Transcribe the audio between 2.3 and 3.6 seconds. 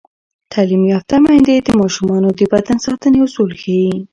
د بدن ساتنې اصول